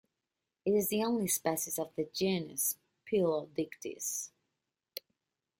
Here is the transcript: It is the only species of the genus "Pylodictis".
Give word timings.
It 0.65 0.71
is 0.71 0.89
the 0.89 1.03
only 1.03 1.27
species 1.27 1.77
of 1.77 1.93
the 1.95 2.05
genus 2.11 2.75
"Pylodictis". 3.05 4.31